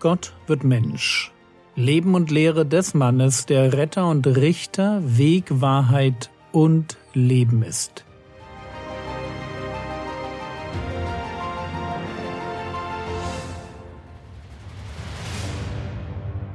[0.00, 1.30] Gott wird Mensch.
[1.76, 8.06] Leben und Lehre des Mannes, der Retter und Richter, Weg, Wahrheit und Leben ist.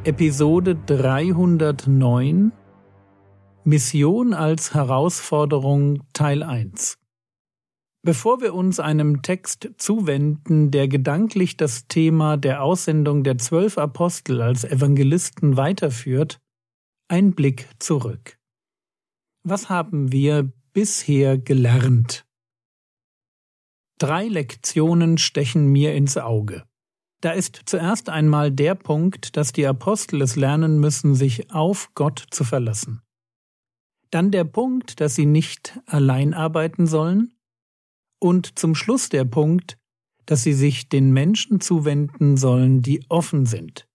[0.05, 2.51] Episode 309
[3.63, 6.97] Mission als Herausforderung Teil 1
[8.05, 14.43] Bevor wir uns einem Text zuwenden, der gedanklich das Thema der Aussendung der zwölf Apostel
[14.43, 16.39] als Evangelisten weiterführt,
[17.07, 18.37] ein Blick zurück.
[19.41, 22.27] Was haben wir bisher gelernt?
[23.97, 26.63] Drei Lektionen stechen mir ins Auge.
[27.21, 32.23] Da ist zuerst einmal der Punkt, dass die Apostel es lernen müssen, sich auf Gott
[32.29, 33.01] zu verlassen.
[34.11, 37.34] Dann der Punkt, dass sie nicht allein arbeiten sollen,
[38.19, 39.77] und zum Schluss der Punkt,
[40.25, 43.87] dass sie sich den Menschen zuwenden sollen, die offen sind.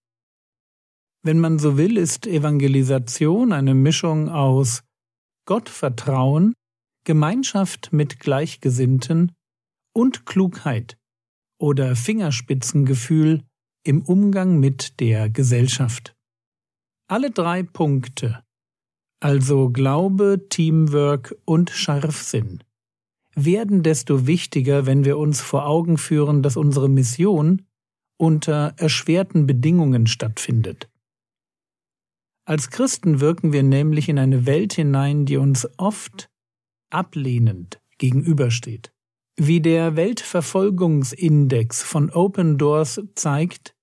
[1.23, 4.83] Wenn man so will, ist Evangelisation eine Mischung aus
[5.45, 6.53] Gottvertrauen,
[7.03, 9.33] Gemeinschaft mit Gleichgesinnten
[9.93, 10.97] und Klugheit
[11.59, 13.43] oder Fingerspitzengefühl
[13.83, 16.13] im Umgang mit der Gesellschaft.
[17.07, 18.43] Alle drei Punkte,
[19.19, 22.63] also Glaube, Teamwork und Scharfsinn,
[23.35, 27.63] werden desto wichtiger, wenn wir uns vor Augen führen, dass unsere Mission
[28.17, 30.89] unter erschwerten Bedingungen stattfindet.
[32.45, 36.29] Als Christen wirken wir nämlich in eine Welt hinein, die uns oft
[36.89, 38.91] ablehnend gegenübersteht.
[39.37, 43.73] Wie der Weltverfolgungsindex von Open Doors zeigt,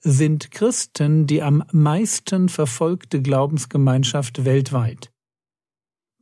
[0.00, 5.09] sind Christen die am meisten verfolgte Glaubensgemeinschaft weltweit.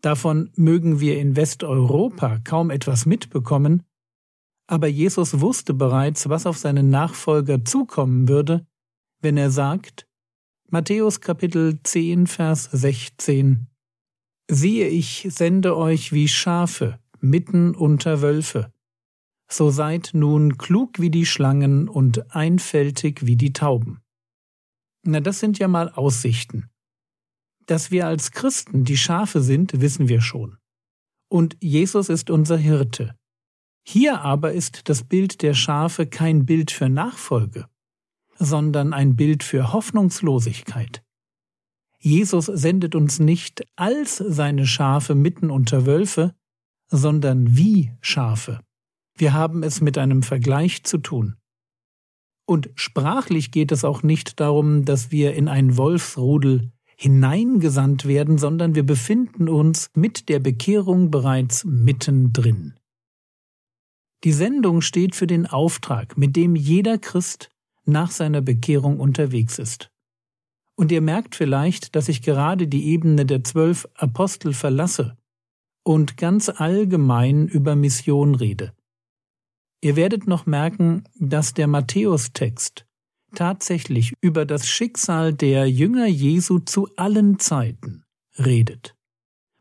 [0.01, 3.83] Davon mögen wir in Westeuropa kaum etwas mitbekommen,
[4.67, 8.67] aber Jesus wusste bereits, was auf seinen Nachfolger zukommen würde,
[9.21, 10.07] wenn er sagt,
[10.71, 13.67] Matthäus Kapitel 10, Vers 16,
[14.51, 18.73] Siehe, ich sende euch wie Schafe mitten unter Wölfe.
[19.51, 24.03] So seid nun klug wie die Schlangen und einfältig wie die Tauben.
[25.03, 26.69] Na, das sind ja mal Aussichten.
[27.69, 30.57] Dass wir als Christen die Schafe sind, wissen wir schon.
[31.31, 33.15] Und Jesus ist unser Hirte.
[33.87, 37.67] Hier aber ist das Bild der Schafe kein Bild für Nachfolge,
[38.39, 41.03] sondern ein Bild für Hoffnungslosigkeit.
[42.01, 46.35] Jesus sendet uns nicht als seine Schafe mitten unter Wölfe,
[46.87, 48.61] sondern wie Schafe.
[49.15, 51.37] Wir haben es mit einem Vergleich zu tun.
[52.47, 58.75] Und sprachlich geht es auch nicht darum, dass wir in ein Wolfsrudel hineingesandt werden, sondern
[58.75, 62.75] wir befinden uns mit der Bekehrung bereits mittendrin.
[64.25, 67.51] Die Sendung steht für den Auftrag, mit dem jeder Christ
[67.85, 69.93] nach seiner Bekehrung unterwegs ist.
[70.75, 75.17] Und ihr merkt vielleicht, dass ich gerade die Ebene der zwölf Apostel verlasse
[75.85, 78.73] und ganz allgemein über Mission rede.
[79.81, 82.88] Ihr werdet noch merken, dass der Matthäus-Text
[83.35, 88.05] tatsächlich über das Schicksal der Jünger Jesu zu allen Zeiten
[88.39, 88.95] redet,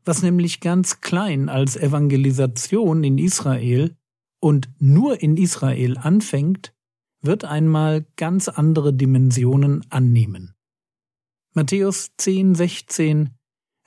[0.06, 3.96] was nämlich ganz klein als Evangelisation in Israel
[4.40, 6.74] und nur in Israel anfängt,
[7.22, 10.54] wird einmal ganz andere Dimensionen annehmen.
[11.54, 13.32] Matthäus 10, 16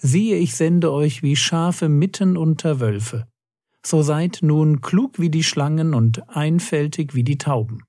[0.02, 3.28] Siehe, ich sende euch wie Schafe mitten unter Wölfe.
[3.84, 7.82] So seid nun klug wie die Schlangen und einfältig wie die Tauben.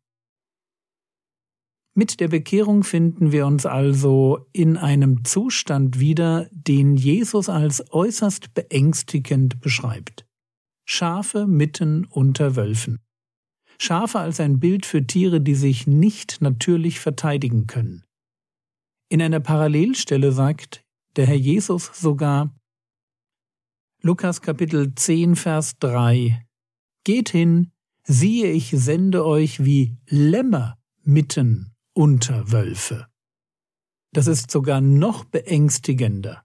[1.94, 8.54] Mit der Bekehrung finden wir uns also in einem Zustand wieder, den Jesus als äußerst
[8.54, 10.26] beängstigend beschreibt.
[10.86, 13.00] Schafe mitten unter Wölfen.
[13.78, 18.06] Schafe als ein Bild für Tiere, die sich nicht natürlich verteidigen können.
[19.10, 20.86] In einer Parallelstelle sagt
[21.18, 22.56] der Herr Jesus sogar
[24.02, 26.48] Lukas Kapitel 10 Vers 3
[27.04, 27.72] Geht hin,
[28.04, 33.08] siehe ich sende euch wie Lämmer mitten unter Wölfe.
[34.14, 36.44] Das ist sogar noch beängstigender.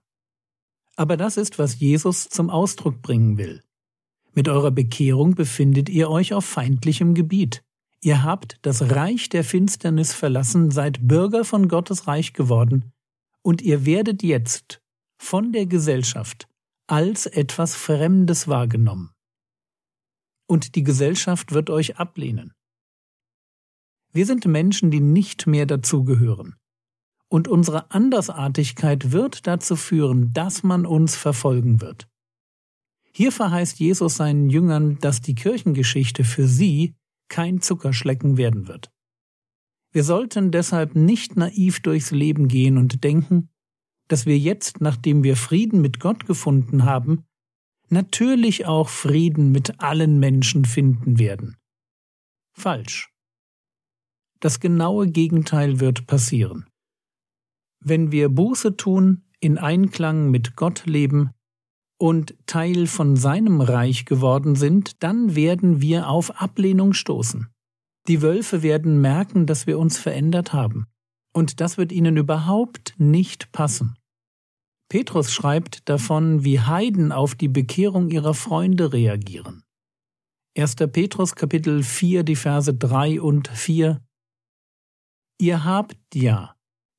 [0.95, 3.63] Aber das ist, was Jesus zum Ausdruck bringen will.
[4.33, 7.63] Mit eurer Bekehrung befindet ihr euch auf feindlichem Gebiet.
[8.01, 12.91] Ihr habt das Reich der Finsternis verlassen, seid Bürger von Gottes Reich geworden,
[13.41, 14.81] und ihr werdet jetzt
[15.17, 16.47] von der Gesellschaft
[16.87, 19.11] als etwas Fremdes wahrgenommen.
[20.47, 22.53] Und die Gesellschaft wird euch ablehnen.
[24.13, 26.55] Wir sind Menschen, die nicht mehr dazugehören.
[27.29, 32.07] Und unsere Andersartigkeit wird dazu führen, dass man uns verfolgen wird.
[33.11, 36.95] Hier verheißt Jesus seinen Jüngern, dass die Kirchengeschichte für sie
[37.29, 38.91] kein Zuckerschlecken werden wird.
[39.91, 43.49] Wir sollten deshalb nicht naiv durchs Leben gehen und denken,
[44.07, 47.25] dass wir jetzt, nachdem wir Frieden mit Gott gefunden haben,
[47.89, 51.57] natürlich auch Frieden mit allen Menschen finden werden.
[52.53, 53.09] Falsch.
[54.39, 56.65] Das genaue Gegenteil wird passieren.
[57.79, 61.31] Wenn wir Buße tun, in Einklang mit Gott leben
[61.99, 67.47] und Teil von seinem Reich geworden sind, dann werden wir auf Ablehnung stoßen.
[68.07, 70.87] Die Wölfe werden merken, dass wir uns verändert haben.
[71.33, 73.95] Und das wird ihnen überhaupt nicht passen.
[74.89, 79.63] Petrus schreibt davon, wie Heiden auf die Bekehrung ihrer Freunde reagieren.
[80.57, 80.75] 1.
[80.91, 84.01] Petrus Kapitel 4, die Verse 3 und 4
[85.39, 86.55] Ihr habt ja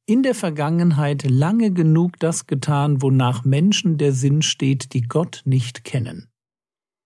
[0.07, 5.85] in der Vergangenheit lange genug das getan, wonach Menschen der Sinn steht, die Gott nicht
[5.85, 6.31] kennen.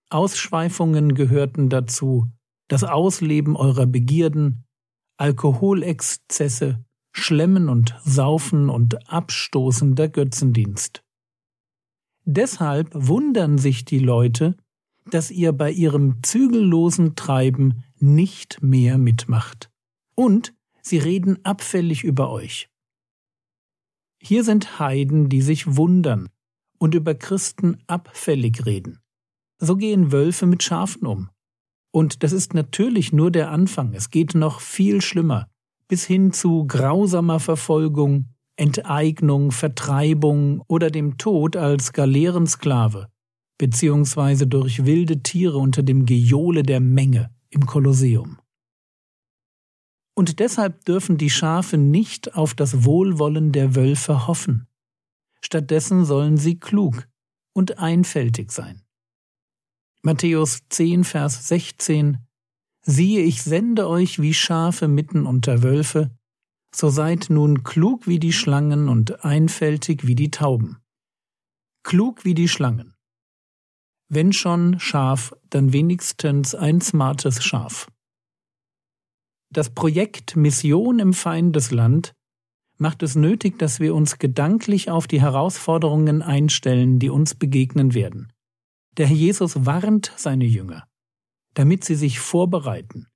[0.08, 2.28] Ausschweifungen gehörten dazu,
[2.68, 4.64] das Ausleben eurer Begierden,
[5.16, 11.02] Alkoholexzesse, Schlemmen und Saufen und abstoßender Götzendienst.
[12.24, 14.56] Deshalb wundern sich die Leute,
[15.10, 19.70] dass ihr bei ihrem zügellosen Treiben nicht mehr mitmacht.
[20.14, 22.68] Und sie reden abfällig über euch.
[24.20, 26.28] Hier sind Heiden, die sich wundern
[26.78, 29.00] und über Christen abfällig reden.
[29.58, 31.30] So gehen Wölfe mit Schafen um.
[31.90, 35.48] Und das ist natürlich nur der Anfang, es geht noch viel schlimmer
[35.92, 43.08] bis hin zu grausamer Verfolgung, Enteignung, Vertreibung oder dem Tod als Galeerensklave,
[43.58, 48.38] beziehungsweise durch wilde Tiere unter dem Gejohle der Menge im Kolosseum.
[50.14, 54.66] Und deshalb dürfen die Schafe nicht auf das Wohlwollen der Wölfe hoffen.
[55.40, 57.08] Stattdessen sollen sie klug
[57.54, 58.82] und einfältig sein.
[60.02, 62.18] Matthäus 10, Vers 16
[62.84, 66.10] Siehe, ich sende euch wie Schafe mitten unter Wölfe,
[66.74, 70.78] so seid nun klug wie die Schlangen und einfältig wie die Tauben.
[71.84, 72.94] Klug wie die Schlangen.
[74.08, 77.86] Wenn schon Schaf, dann wenigstens ein smartes Schaf.
[79.52, 82.14] Das Projekt Mission im Feindesland
[82.78, 88.32] macht es nötig, dass wir uns gedanklich auf die Herausforderungen einstellen, die uns begegnen werden.
[88.96, 90.86] Der Herr Jesus warnt seine Jünger
[91.54, 93.08] damit sie sich vorbereiten.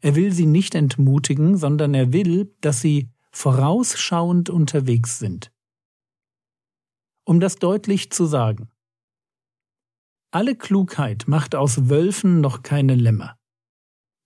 [0.00, 5.52] Er will sie nicht entmutigen, sondern er will, dass sie vorausschauend unterwegs sind.
[7.24, 8.70] Um das deutlich zu sagen.
[10.32, 13.38] Alle Klugheit macht aus Wölfen noch keine Lämmer.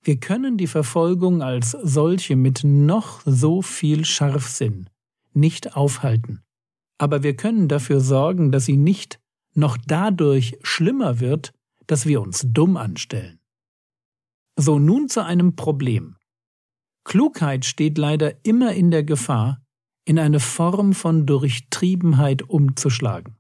[0.07, 4.89] Wir können die Verfolgung als solche mit noch so viel Scharfsinn
[5.33, 6.45] nicht aufhalten,
[6.97, 9.19] aber wir können dafür sorgen, dass sie nicht
[9.55, 11.53] noch dadurch schlimmer wird,
[11.89, 13.41] dass wir uns dumm anstellen.
[14.57, 16.15] So nun zu einem Problem.
[17.03, 19.61] Klugheit steht leider immer in der Gefahr,
[20.05, 23.39] in eine Form von Durchtriebenheit umzuschlagen.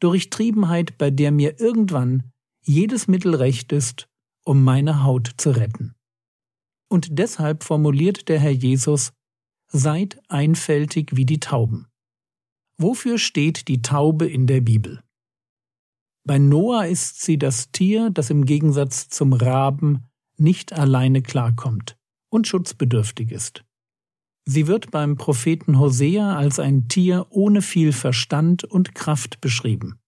[0.00, 4.08] Durchtriebenheit, bei der mir irgendwann jedes Mittel recht ist,
[4.46, 5.94] um meine Haut zu retten.
[6.88, 9.12] Und deshalb formuliert der Herr Jesus,
[9.68, 11.88] Seid einfältig wie die Tauben.
[12.78, 15.02] Wofür steht die Taube in der Bibel?
[16.24, 21.96] Bei Noah ist sie das Tier, das im Gegensatz zum Raben nicht alleine klarkommt
[22.28, 23.64] und schutzbedürftig ist.
[24.44, 29.98] Sie wird beim Propheten Hosea als ein Tier ohne viel Verstand und Kraft beschrieben.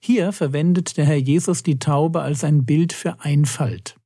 [0.00, 3.98] Hier verwendet der Herr Jesus die Taube als ein Bild für Einfalt.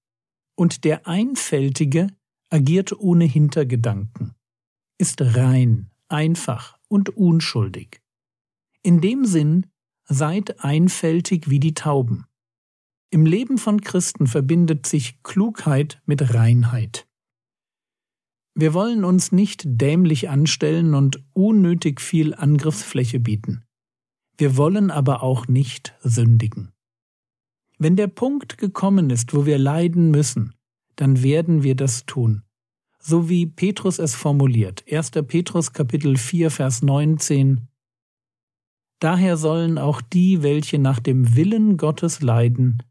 [0.57, 2.09] Und der Einfältige
[2.51, 4.35] agiert ohne Hintergedanken,
[4.99, 8.01] ist rein, einfach und unschuldig.
[8.83, 9.67] In dem Sinn
[10.07, 12.27] seid einfältig wie die Tauben.
[13.11, 17.07] Im Leben von Christen verbindet sich Klugheit mit Reinheit.
[18.55, 23.65] Wir wollen uns nicht dämlich anstellen und unnötig viel Angriffsfläche bieten.
[24.41, 26.73] Wir wollen aber auch nicht sündigen.
[27.77, 30.55] Wenn der Punkt gekommen ist, wo wir leiden müssen,
[30.97, 32.43] dann werden wir das tun.
[32.99, 34.83] So wie Petrus es formuliert.
[34.91, 35.11] 1.
[35.27, 37.69] Petrus Kapitel 4 Vers 19
[38.99, 42.83] Daher sollen auch die, welche nach dem Willen Gottes leiden,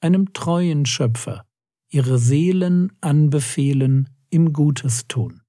[0.00, 1.44] einem treuen Schöpfer,
[1.90, 5.42] ihre Seelen anbefehlen im Gutes tun.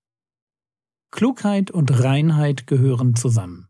[1.10, 3.67] Klugheit und Reinheit gehören zusammen.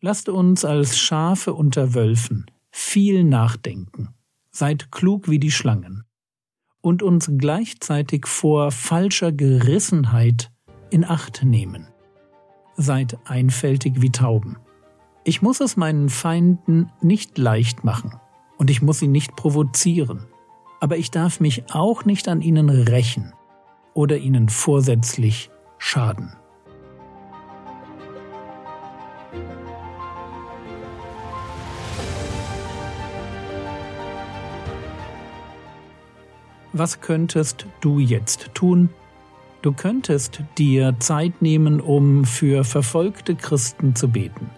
[0.00, 4.14] Lasst uns als Schafe unter Wölfen viel nachdenken,
[4.52, 6.04] seid klug wie die Schlangen
[6.80, 10.52] und uns gleichzeitig vor falscher Gerissenheit
[10.90, 11.88] in Acht nehmen.
[12.76, 14.58] Seid einfältig wie Tauben.
[15.24, 18.20] Ich muss es meinen Feinden nicht leicht machen
[18.56, 20.26] und ich muss sie nicht provozieren.
[20.78, 23.32] Aber ich darf mich auch nicht an ihnen rächen
[23.94, 26.37] oder ihnen vorsätzlich schaden.
[36.78, 38.88] Was könntest du jetzt tun?
[39.62, 44.48] Du könntest dir Zeit nehmen, um für verfolgte Christen zu beten.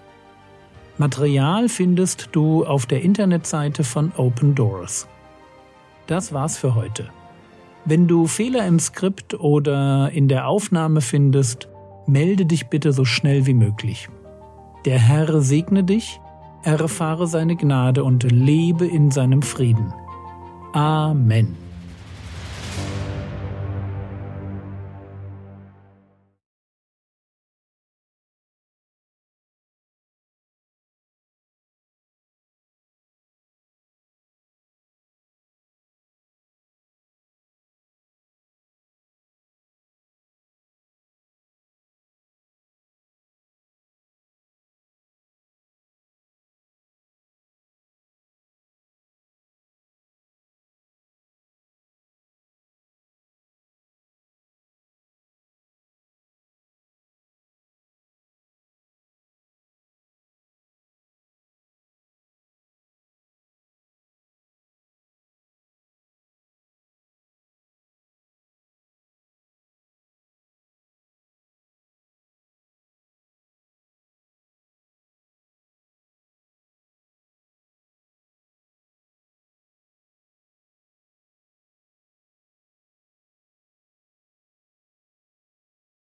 [0.98, 5.08] Material findest du auf der Internetseite von Open Doors.
[6.08, 7.08] Das war's für heute.
[7.86, 11.68] Wenn du Fehler im Skript oder in der Aufnahme findest,
[12.06, 14.10] melde dich bitte so schnell wie möglich.
[14.84, 16.20] Der Herr segne dich,
[16.64, 19.94] erfahre seine Gnade und lebe in seinem Frieden.
[20.74, 21.69] Amen.